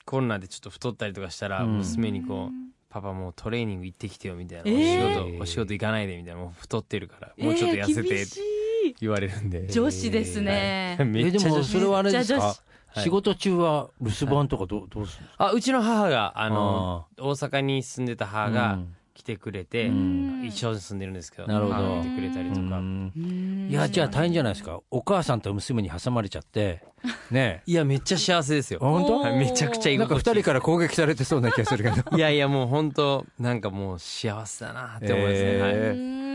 [0.06, 1.78] コロナでちょっと太ったりとかしたら、うん。
[1.78, 2.54] 娘にこう、
[2.90, 4.78] パパもうトレーニング行ってきてよみたいな、えー。
[4.78, 9.68] お仕事、お仕事行かないでみたいな、もう太ってるから、もうちょっと痩せてって言われるんで。
[9.68, 10.98] 女子ですね。
[11.06, 11.58] めえでっちゃ女子。
[11.60, 12.56] もそれはあれですか？
[12.98, 18.96] 仕事中は留守番とかどうどうするあ、うちの母が、あの、大阪に住んでた母がうん。
[19.14, 20.44] 来てくれて、うん。
[20.44, 21.76] 一緒に住んでるんですけど、なるほど。
[21.76, 22.62] 母がいてくれたりとか。
[22.62, 23.68] うん。
[23.70, 24.80] いやじゃあ大変じゃないですか。
[24.90, 26.84] お母さんと娘に挟まれちゃって
[27.30, 27.62] ね。
[27.68, 28.80] いや、めっちゃ幸せですよ。
[28.82, 29.20] 本当？
[29.20, 30.34] はいめちゃくちゃ居なんか心地いい。
[30.34, 32.18] 二人から攻撃されてそうな気がするけど。
[32.18, 35.40] いやいや、もう本当なんかもう幸せだなって思いますね。
[35.44, 36.18] えー。
[36.18, 36.33] はい。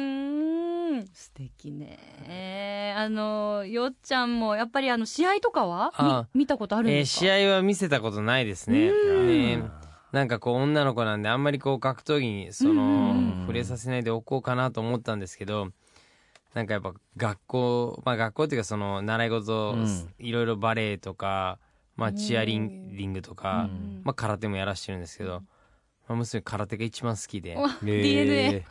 [1.12, 2.94] 素敵ね。
[2.96, 6.28] あの、よっちゃんも、やっぱりあの、試合とかは？
[6.34, 8.92] 見たことあるんえーですか、試合は見せたことないですね。
[9.56, 9.62] ね。
[10.12, 15.68] なんかこう女の子なんであんまりこう格闘技にそのうん触れさせないでおこうかなと思ったんですけど、
[16.54, 21.58] なんかやっぱ学校、まあ学校っていうかその習い事うん、いろいろバレエとか、
[21.94, 24.02] まあ、チアリングとか、うん。
[24.04, 25.42] まあ、空手もやらしてるんですけど、
[26.08, 27.58] まあ、娘空手が一番好きで。
[27.82, 28.64] DNA いや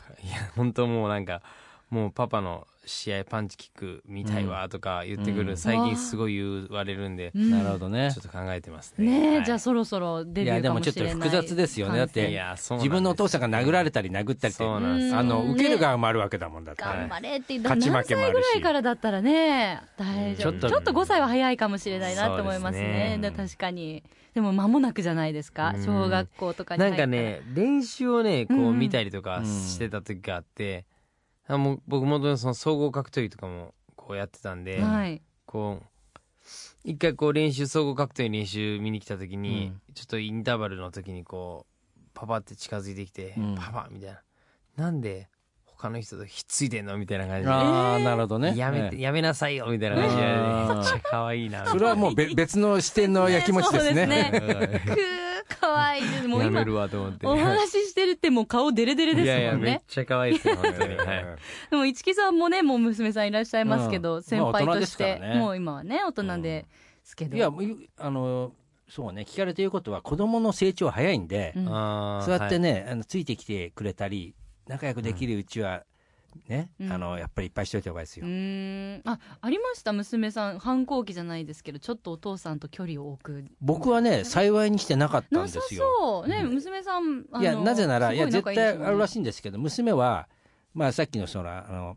[0.56, 1.42] 本当もうなんか
[1.90, 5.56] もうパパの試合パンチキック見たいわとか言ってくる、うん。
[5.56, 7.50] 最近すごい言われるんで、うん。
[7.50, 8.10] なるほどね。
[8.12, 9.06] ちょっと考えてますね。
[9.06, 9.44] ねえ、はい。
[9.44, 10.56] じゃあそろそろデビューかい。
[10.56, 11.98] やでももしれないちょっと複雑ですよね。
[11.98, 14.62] だって自分のお父さんが殴られたり殴ったりって。
[14.64, 15.18] そうなんですうん。
[15.18, 16.64] あのね受ける側もあるわけだもん。
[16.64, 24.02] だって、頑張れって言った勝ち何負けもあるし歳ぐらいからだったらね大丈夫ちょっとちょっと5歳は早いかもしれないなと思いますねねで確かに
[24.34, 25.84] でも間もなくじゃないですかうん。
[25.84, 26.88] 小学校とかになん。
[26.90, 28.60] 入ったらかね練習をねこうん。
[28.60, 28.78] ううん。
[28.78, 30.84] 見たりとかしてた時があって、
[31.48, 35.22] あもう僕もその総合格闘技とかもこうやってたんで、はい。
[35.46, 35.86] こう
[36.84, 39.94] 一回こう練習総合格闘技練習見に来た時に、うん。
[39.94, 43.54] ちょっとインターバルの時にこうパパって近づいてきて「うん。
[43.56, 44.20] パパ」みたいな
[44.76, 45.28] 「なんで
[45.64, 47.50] 他の人とひっついてんの?」みたいな感じで。
[47.50, 48.54] ああなるほどね。
[48.54, 54.06] やめて、えやめなさいよみたいな感じで、うんめっちゃ可愛いなえそれはもうべ別の視点のやきもちですね。
[54.06, 55.17] ねそうですね
[55.58, 56.60] くーかわいいもう今
[57.24, 59.40] お話ししてるってもう顔デレデレですもんね。
[59.40, 61.26] いやいやめっちゃ可愛いですよ本当に、はい、
[61.70, 64.22] でも市木さんもねもう娘さんいらっしゃいますけど、うん。
[64.22, 65.34] 先輩として、ね。
[65.36, 66.66] もう今はね大人で
[67.02, 68.52] すけど、いやもうあの
[68.88, 71.64] そうね聞かれてることは子供の成長早いんで、うん。
[71.64, 71.70] そ
[72.28, 74.34] うやってね、あのついてきてくれたり
[74.66, 75.84] 仲良くできるうちは、
[76.48, 76.92] ね、うん。
[76.92, 79.92] あのやっぱりいっぱいしといた方がいいですうよ、あありました？
[79.92, 83.44] 娘さん反抗期じゃないですけどちょっとお父さんと距離を置く。
[83.60, 85.84] 僕はね幸いにしてなかったんですよ。
[86.00, 86.28] そう。
[86.28, 90.28] ね、娘さんいやなぜならいや絶対あるらしいんですけど娘は
[90.74, 91.96] まあさっきのそのあの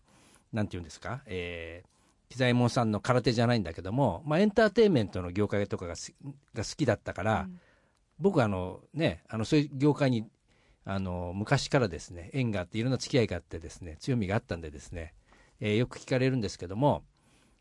[0.51, 1.21] なんていうんですか？
[1.25, 1.91] えー
[2.31, 6.13] 喜左衛門さんの空手じゃないんだけども、まあ、エンターテインメントの業界とかがす
[6.53, 7.49] が好きだったから、
[8.19, 10.25] 僕はあのねあのそういう業界に
[10.83, 15.13] あの昔からですね縁があっていろんな付き合いがあってですね強みがあったんでですね、
[15.59, 17.03] えーよく聞かれるんですけども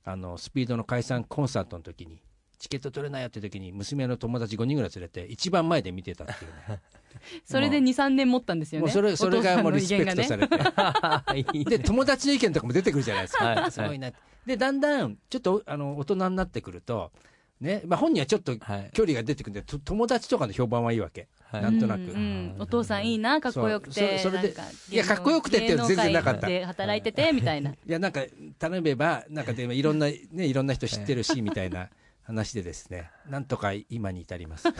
[0.04, 2.22] あのスピードの解散コンサートの時に
[2.58, 6.80] チケット取れないよって時に娘の友達5人ぐらい連れて一番前で見てたっていうね。
[7.44, 8.82] それで23年持ったんですよね。
[8.82, 10.56] もうそれそれがもうリスペクトされて、
[11.56, 13.70] いい で友達の意見とかも出てくるじゃないですか、はい。
[13.70, 14.12] すごいな
[14.46, 17.12] でだんだんちょっとあの大人になってくると
[17.60, 18.90] ねまあ、本人はちょっとはい。
[18.92, 22.56] 距離が出てくるんでと友達とかの評判はいいわけ、はいなんとなく、うんうん。
[22.58, 23.94] お父さんいいなかっこよくて。
[23.94, 26.48] それそれでなんいやかっこよくてっていうの全然なかった。
[26.66, 27.70] 働いててみたいな。
[27.74, 28.22] いやなんか
[28.58, 31.88] 頼めばなんかでいろんなね いろんな人知ってるしみたいな
[32.22, 33.10] 話でですね。
[33.28, 34.68] なんとか今に至ります。
[34.68, 34.72] い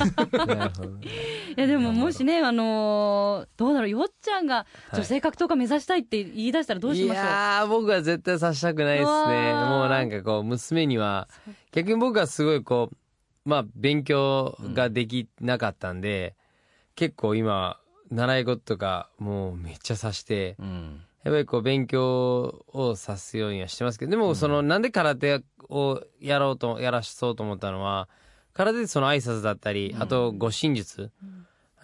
[1.57, 9.11] やでももしねあのーどうだろうよっちゃんが女性格闘家目指したいって言い出したらどうしましょう、いやー僕は絶対させたくないですね。
[9.11, 9.69] ー。
[9.69, 11.29] もうなんかこう娘には
[11.73, 12.97] 逆に僕はすごいこう
[13.45, 16.37] まあ勉強ができなかったんで、
[17.01, 17.79] 結構今
[18.11, 21.01] 習い事とかもうめっちゃさしてうん。
[21.25, 28.09] やっぱりこう勉強をさすようにはしてますけどでもその、なんで空手をやろうとやらしそうと思ったのは
[28.53, 31.11] 空手ってその挨拶だったり、あと護身術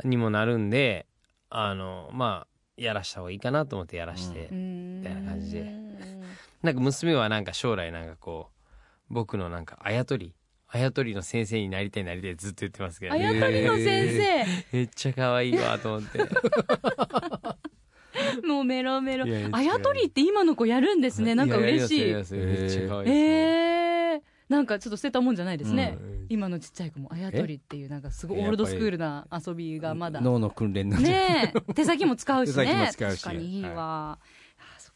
[0.05, 1.07] にもなるんで
[1.49, 5.73] あのまあやらした方がいいかなと思ってやらして、みたいな感じで。
[6.63, 8.49] なんか娘はなんか将来なんかこ
[9.11, 10.35] う僕のなんかあやとり
[10.69, 13.85] あやとりの先生になりたいなりたいずっと言ってますけど、あやとりの先
[14.17, 14.45] 生、
[14.77, 16.19] めっちゃ可愛いわと思って。
[18.47, 19.27] もうメロメロ。
[19.27, 21.35] いやいやあやとりって今の子やるんですね。
[21.35, 22.01] なんか嬉しい。
[22.01, 26.27] やりますやりますめっちゃ可愛いえー、なんかちょっと捨てたもんじゃないですね、うん。
[26.29, 27.13] 今のちっちゃい子も。
[27.13, 30.21] あやとりっていうなんかすごいオールドスクールな遊びがまだ。
[30.21, 31.75] 脳の訓練なんで、ねえ。
[31.75, 32.91] 手先も使うしね。
[32.99, 34.36] 確かにいいわ、あそっ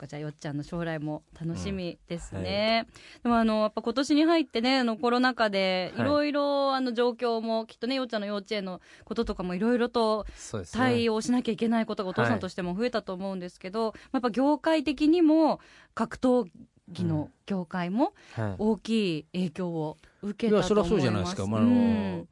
[0.00, 2.86] かじゃあよっちゃんの将来も楽しみですね、
[3.22, 6.08] でもあのやっぱ今年に入ってねあのコロナ禍でいはい。
[6.08, 10.26] ろいろあの状況もきっとねよっちゃんの幼稚園のこととかもいろいろと
[10.72, 15.60] 対応しなきゃいけないことがお父さんとしても増えたと思うんですけど、やっぱ業界的にも
[15.94, 16.48] 格闘
[16.88, 18.54] 技の業界もはい。
[18.58, 20.90] 大きい影響を受いけたとやそりゃ思います。
[20.90, 22.26] そうじゃないですか、まああの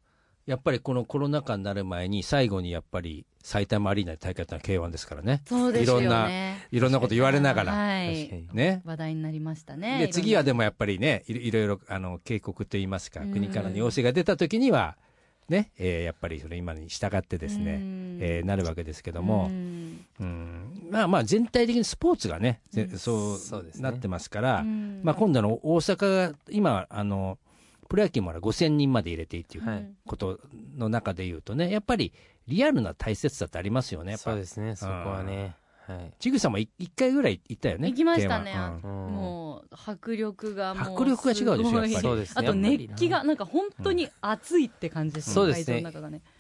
[0.49, 5.43] やっぱりこのコロナ禍になる前に最後にやっぱり埼玉アリーナで大会やったのは K1 ですからね。
[5.47, 6.07] そうですよね。
[6.07, 8.49] いろんないろんなこと言われながら、はい。
[8.55, 8.81] ね。
[8.87, 9.99] 話題になりましたね。
[9.99, 13.33] で次はでももやっぱりねいろいろあの警告といいますかうん。
[13.35, 14.97] 国からの要請が出た時には
[15.51, 17.79] ね、えーやっぱりそれ今に従ってですね、
[18.21, 20.89] えーなるわけですけども、うん。
[20.91, 22.63] まあまあ全体的にスポーツがね、
[22.97, 23.83] そうそうですね。
[23.83, 24.65] なってますから、
[25.03, 27.37] まあ、今度の大阪が今あの
[27.89, 29.91] プロ野球も5000人まで入れていいっていうはい。
[30.07, 30.41] こと
[30.77, 32.13] の中で言うとねやっぱり
[32.47, 34.31] リアルな大切さってありますよねやっぱ。
[34.31, 35.57] そうですねそこはね。
[35.87, 36.13] はい。
[36.19, 37.89] ちぐさんもい一回ぐらい行ったよね。
[37.89, 38.53] 行きましたね。
[38.53, 39.13] K1 うんうん。
[39.15, 41.95] もう迫力がもう迫力が違うでしょやっぱり。
[41.95, 42.35] そうですね。
[42.37, 45.83] あと熱気がなんか本当に熱いって感じですそうですね。
[45.83, 45.91] や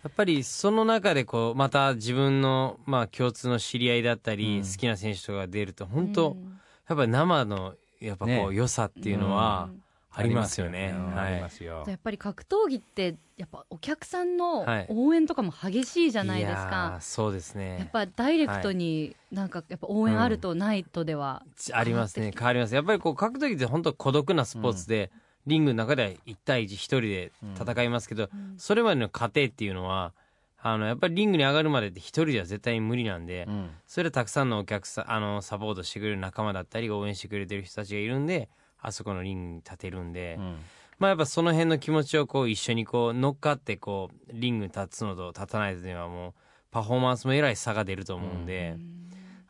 [0.08, 4.62] っぱりその中でこうまた自分のまあ共通の知り合いだったり、うん。
[4.62, 6.60] 好きな選手とかが出ると本当、うん。
[6.88, 8.48] やっぱり生のやっぱこうね。
[8.54, 9.70] 良さっていうのは
[10.10, 10.92] ありますよね。
[10.94, 11.32] うんはい。
[11.32, 11.84] ありますよ。
[11.86, 14.86] やっぱり格闘技ってやっぱお客さんのはい。
[14.88, 17.78] 応援とかも激しいじゃないですやかー、そうですね。
[17.78, 21.42] やっぱダイレクトになんかやっぱ応援あるとないとでは、
[21.72, 22.32] ありますね。
[22.36, 22.74] 変わります。
[22.74, 25.10] やっぱりこう格闘技って本当孤独なスポーツで、
[25.46, 28.54] リングの中では1対1一人で戦いますけど、うん。
[28.58, 30.12] それまでの過程っていうのは
[30.60, 33.70] あのやっぱりリングに上がるまでって一人では絶対に無理なんで、うん。
[33.86, 38.48] それはたくさんのお客さんあのサポートしてくれる仲間だったり応援してくれてる人たちがいるんで
[38.80, 40.56] あそこのリングに立てるんで、うん。
[40.98, 46.34] まあやっぱその辺の気持ちをこう一緒にこう乗っかってこうリングに立つのと立たないのではもう
[46.70, 48.76] パフォーマンスもえらい差が出ると思うんで、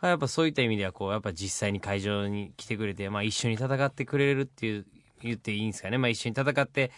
[0.03, 4.87] やっぱそういった意味ではこうやっぱ実際に会場に来てくれて、まあ、一緒に戦ってくれるっていう
[5.23, 6.93] 言っていいんですかね、まあ、一緒に戦って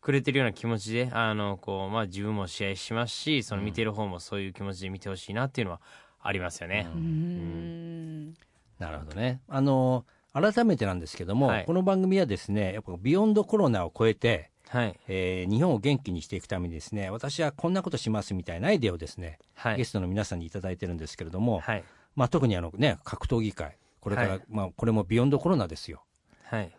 [0.00, 5.80] くれてるような気持ちであのこう、まあ、自分も試合しますしその見てる方もそういう気持ちで見てほしいなっていうのは
[6.22, 6.88] ありますよね。
[6.94, 8.34] うーん。
[8.78, 9.40] なるほどね。
[9.48, 10.04] あの
[10.38, 11.64] 改めてなんですけども、はい。
[11.64, 19.78] この番組はですね、やっぱビヨンドコロナを超えて、はい、えー日本を元気にしていくためにですね、私はこんなことしますみたいなアイデアをですね、はい。
[19.78, 21.84] ゲストの皆さんにいただいてるんですけれども、はい。
[22.16, 24.40] まあ特にあのね格闘技界、これから、はい。
[24.50, 26.02] まあこれもビヨンドコロナですよ。
[26.42, 26.70] はい。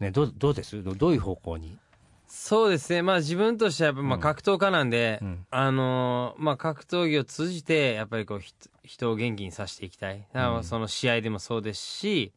[0.00, 0.82] ねどうどうです？
[0.82, 1.78] どういう方向に？
[2.26, 4.20] そうですね、まあ、自分としてはやっぱまあうん。
[4.20, 5.46] 格闘家なんで、うん。
[5.50, 10.26] あのーまあ、格闘技を通じてやっぱりこうひ人を元気にさせていきたい。
[10.32, 12.32] だからその試合でもそうですし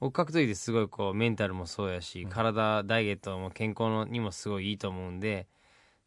[0.00, 5.46] 僕格闘技ですごいこうメンタルもそうやし、体ダイエットも健康のにもすごいいいと思うんで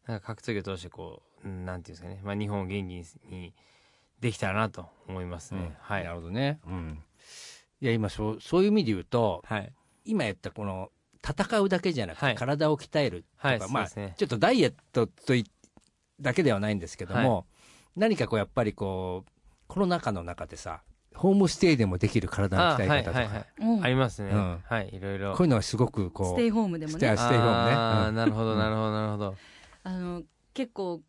[0.06, 3.54] なんか格闘技を通してこううんなんていうんですかね、まあ、日本を元気にに
[4.20, 6.04] できたらなと思いますね、はい。
[6.04, 6.60] なるほどね。
[6.66, 7.02] うん。
[7.80, 9.72] いや今そうそういう意味で言うと、はい。
[10.04, 10.90] 今やったこの
[11.26, 12.34] 戦うだけじゃなくて、はい。
[12.34, 14.14] 体を鍛えるとか、はいまあそうですね。
[14.18, 15.44] ちょっとダイエットとい
[16.20, 17.46] だけではないんですけども、
[17.96, 19.30] 何かこうやっぱりこう
[19.66, 20.82] コロナ禍の中でさ
[21.14, 23.46] ホームステイでもできる体のあ鍛え方とか、はいはいはい。
[23.58, 23.84] うん。
[23.84, 24.58] ありますね、うん。
[24.64, 25.32] はいいろいろ。
[25.32, 26.26] こういうのはすごくこう。
[26.28, 26.98] ステイホームでもね。
[26.98, 27.74] ステイステイホームね。
[27.76, 28.14] あーうん。
[28.14, 29.34] なるほどなるほどなるほど。
[29.82, 30.22] あの
[30.54, 31.00] 結構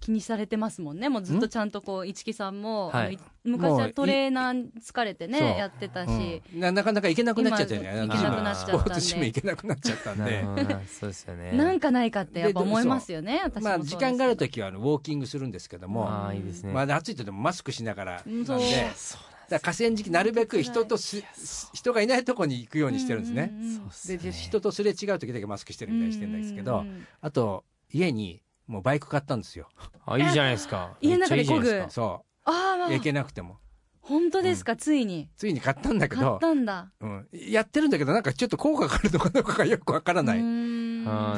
[0.00, 1.08] 気にされてますもんね。
[1.08, 3.18] もうずっとちゃんとこう市木さんも、はい。
[3.44, 6.60] 昔はトレーナー疲れてねやってたし、うん。
[6.60, 8.82] ななかなか行けなくなっちゃったじゃない今行けなくなっちゃったんで。
[8.82, 10.44] スポーツジム行けなくなっちゃったんで。
[10.88, 11.52] そうですよね。
[11.56, 18.30] なんかないかってやっぱ思いますよね私もまあ時間がある時はあのウォーキングするんですけども、ああいいですね、まあ暑いとでもマスクしながらなんで。
[18.32, 18.60] うんそう
[19.48, 21.22] だ河川敷なるべく人とす
[21.72, 23.50] 人がいないところに行くようにしてるんですね。
[23.52, 23.76] うんうんうん。
[23.76, 24.16] そうっすね。
[24.18, 26.84] で人とすれ違う時だけマスクしてるみたいにしてるんですけど、
[27.20, 29.68] あと家にもうバイク買ったんですよ。
[30.06, 30.96] あいいじゃないですか。
[31.02, 32.02] 家の中でめっちゃいいじゃない漕ぐすか。
[32.02, 32.92] そああ、まあう。
[32.92, 33.58] 行けなくても。
[34.00, 35.30] 本当ですか、ついに。
[35.36, 36.92] ついに買ったんだけ買っど、たんだ。
[37.00, 40.38] うん、やってるんだけどなんかちょっと効果があるのかどうかがよくわからない。
[40.38, 40.42] で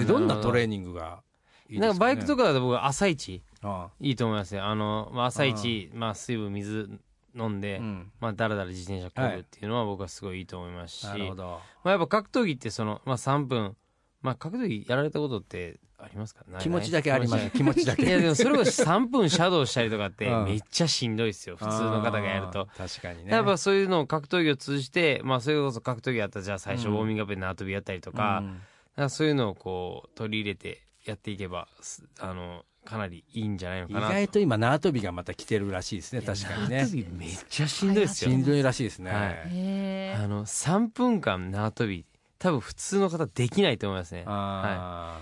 [0.05, 0.19] ど。
[0.19, 1.23] んなトレーニングが
[1.69, 4.65] いいですか、ね、なんかバイクとかだと僕朝一あいいと思いますよ。
[4.65, 6.91] あの、まあ、朝一まあ、水分水
[7.37, 11.45] 飲んで、あ、うん、まあ、だらだら自転車こぐっていうのは僕はすごいいいと思いますし、なるほど。
[11.45, 13.77] まあ、やっぱ格闘技ってその、まあ、3分、
[14.23, 16.45] まあ、格闘技やられたことってありますか？
[16.59, 17.51] 気持ちだけあります。
[17.51, 18.05] 気持ちだけ。
[18.05, 20.45] いやでもそれこそ3分シャドウしたりとかって うん。
[20.45, 22.69] めっちゃしんどいですよ普通の方がやると。
[22.77, 23.33] 確かにね。
[23.33, 26.95] やっぱそういうのを格闘技を通じてまあそれこそ格闘技やったらじゃあ最初うん。
[26.95, 28.61] ウォーミングアップで縄跳びやったりとか,、うん
[28.97, 36.77] かそういうのをこう取り入れてやっていけばすあのかなりいいんじゃないの意かな外と今縄跳びがまた来てるらしいですね確かにね。
[36.79, 40.15] 縄跳びめっちゃしんどいですよしんどいらしいですね、はい。
[40.15, 42.07] あの3分間縄跳び
[42.39, 44.25] 多分普通の方できないと思いますね。
[44.27, 45.21] あ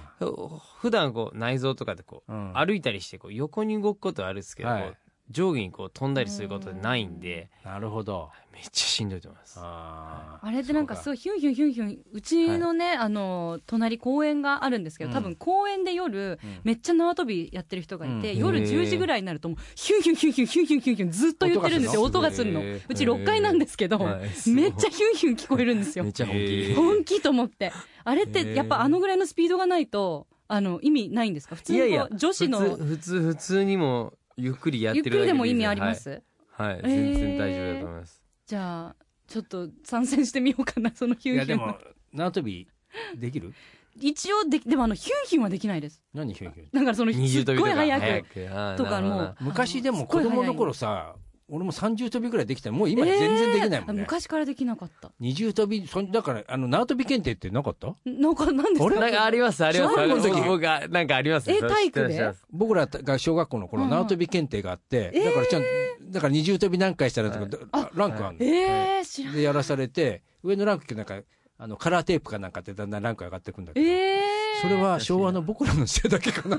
[0.80, 2.52] 普段こう内臓とかでこう、うん。
[2.54, 4.96] 歩いたりしてこう横に動くことはあるんですけど、はい
[5.30, 8.30] 上下にこう飛んだりすることでないんでーなるほど。
[8.52, 9.58] めっちゃしんどいと思います。
[9.60, 10.46] あー。
[10.46, 27.72] あれってなんかすそうごいヒュンヒュンヒュンヒュンうちのね、あの隣公園があるんですけどうん多分公園で夜、うんめっちゃ縄跳びやってる人がいて、うん夜へー10時ぐらいになるともうヒュンヒュンヒュンヒュンヒュンヒュンヒュンヒュンずっと言ってるんですよ音音ががするのうち6階なんですけど、はいめっちゃヒュンヒュン聞こえるんですよめっちゃ本気、本気と思って
[28.04, 36.80] あれっへてーやっぱあのぐらいのスピードがないとあの意味ないんですか普通にこういやいや女子の普通普通にもゆっくりやってゆっくりでも意味あります、はい、はい。
[36.84, 36.88] えー。
[36.88, 41.78] 全然大丈夫だと思います、じゃあちょっと参戦してみようかな そのヒュンヒュンいやでも
[42.12, 42.68] 縄跳び
[43.16, 43.54] できる？
[43.96, 46.02] 一応できでもあのヒュンヒュンはできないです。
[46.12, 46.68] 何ヒュンヒュン？
[46.72, 51.14] だからそのすっごい速くとかもう昔でも子供の頃さ
[51.54, 55.10] 俺も30跳びぐらいできたもう今全然できないもんね、えー昔からできなかった。
[55.20, 57.94] 二重跳びそんだからあの縄跳び検定ってなかった？
[58.04, 59.00] なんかなんですか？
[59.00, 59.94] なんかありますあります。
[59.94, 60.30] 小学校の時。
[60.34, 61.50] 僕僕はなんかあります。
[61.50, 62.32] え体育で？
[62.50, 65.24] 僕らが小学校の頃うん縄跳び検定があって、えー。
[65.26, 65.62] だからちゃん
[66.10, 69.34] だから二重跳び何回したらとか、あランクあるの、えー、知らん。
[69.34, 71.20] でやらされて上のランクってなんか
[71.56, 74.20] あのカラーテープかなんかってだんだんランク上がっていくんだけど、えー、
[74.62, 76.58] それは昭和の僕らの時代だけかな。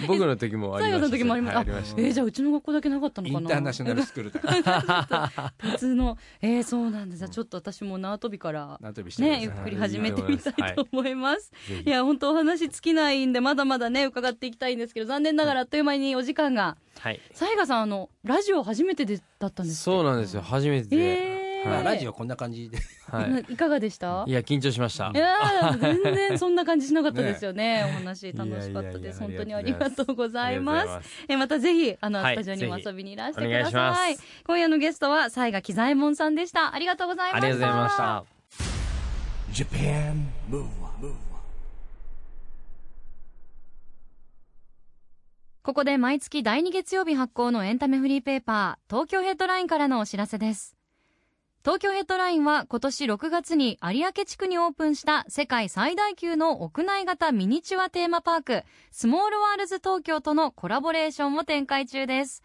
[0.06, 1.00] 僕の時もありました。
[1.00, 3.40] 最後の時もありまはいす、あえーじゃあうちの学校だけなかったのかな。
[3.40, 5.52] インターナショナルスクールだ。
[5.72, 6.18] 別の。
[6.40, 7.28] えー、そうなんです。
[7.28, 11.52] ちょっと私も縄跳びから縄跳びしねゆっくり始めてみたいと思います、
[11.84, 16.76] いや本当お話尽きないんでまだまだね伺っていきたいんですけど残念ながらあっという間にお時間が。
[16.98, 17.20] はい。
[17.34, 20.42] 雑賀さんあのラジオ初めてでだったんですそうなんですよ。
[20.42, 22.78] 初めてで、えーまあラジオこんな感じで。
[23.10, 23.46] はい。
[23.52, 24.24] いかがでした？
[24.26, 25.10] いや緊張しました。
[25.14, 29.20] いやー全然そんな感じしなかったですよね お話楽しかったいやいやいやです。
[29.20, 31.24] 本当にありがとうございます。
[31.28, 36.74] えまたぜひあの、はいスタジオにも遊びにいらしてください今夜のゲストは西賀喜左衛門さんでした。
[36.74, 37.46] ありがとうございました。
[37.46, 38.24] ありがとうございました
[39.52, 41.14] Japan Move Up,
[45.62, 50.76] ここで毎月第2月曜日発行のエンタメフリーペーパー東京ヘッドラインからのお知らせです
[51.66, 58.62] 東京ヘッドラインは今年6月に有明地区にオープンした世界最大級の屋内型ミニチュアテーマパーク
[58.92, 62.44] スモールワールズ東京とのコラボレーションを展開中です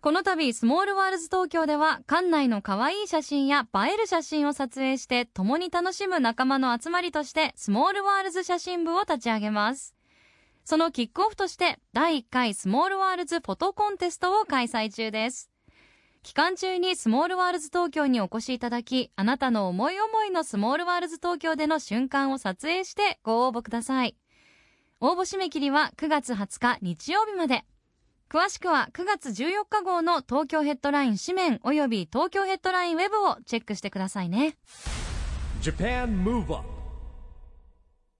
[0.00, 9.94] この度スモールワールズ東京では館内の可愛い写真や映える写真を撮影して共に楽しむ仲間の集まりとしてスモールワールズ写真部を立ち上げます
[10.64, 15.50] そのキックオフとして第1回スモールワールズフォトコンテストを開催中です。
[16.26, 24.16] 期間中にスモールワールズ東京にお越しいただき、あなたの思い思いのスモールワールズ東京での瞬間を撮影してご応募ください。
[24.98, 27.64] 応募締め切りは9月20日日曜日まで。
[28.28, 34.56] 詳しくは9月14日号の東京ヘッドライン紙面及び東京ヘッドラインウェブをチェックしてくださいね。
[35.62, 36.68] Japan Move Up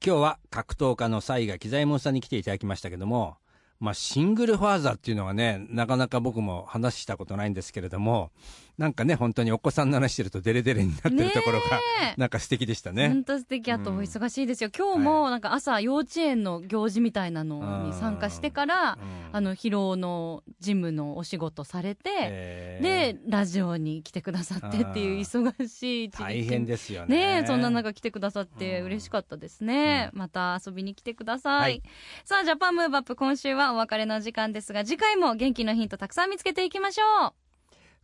[0.04, 3.38] 今日は格闘家の才賀紀左衛門さんに来ていただきましたけども、
[3.78, 8.30] まあ、シングルファーザーっていうのはね、なかなか僕も話したことないんですけれども、
[8.78, 11.80] なんかね、本当にお子さんの話してるとデレデレになってるところが、
[12.16, 13.08] なんか素敵でしたね。
[13.08, 19.36] 本当素敵あとお忙しいですよ、今日もなんか朝幼稚園の行事みたいなのに参加してから、うん。
[19.36, 22.78] あの疲労のジムのお仕事されて、え。
[22.80, 27.16] ーでラジオに来てくださってっていう忙しい大変ですよね。
[27.16, 31.82] ねえそんな中来てくださって嬉しかったですね、また遊びに来てください。
[32.24, 37.45] さあ Japan Move Up 今週はお別れの時間ですが次回も元気のヒントたくさん見つけていきましょう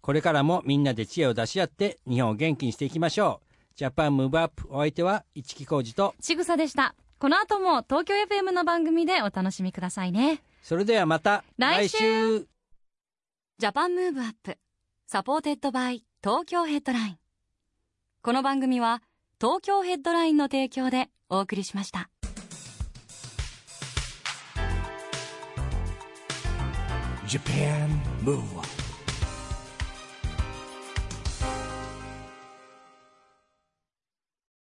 [0.03, 3.76] これからもみんなで知恵を出し合って日本を元気にしていきましょう。
[3.76, 6.94] Japan Move Up お相手は一木広治と、ちぐさでした。
[7.18, 10.42] この後も東京 FM の番組でお楽しみくださいね。
[10.61, 11.98] それではまた来週。
[11.98, 12.00] 来
[12.40, 12.48] 週。
[13.59, 14.59] Japan Move Up
[15.07, 17.18] supported by Tokyo Headline
[18.22, 19.03] この番組は
[19.40, 22.11] 東京ヘッドラインの提供でお送りしました。
[27.28, 27.88] Japan
[28.24, 28.72] Move Up